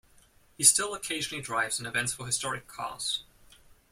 He 0.57 0.63
still 0.63 0.95
occasionally 0.95 1.43
drives 1.43 1.79
in 1.79 1.85
events 1.85 2.11
for 2.13 2.25
historic 2.25 2.65
cars. 2.65 3.23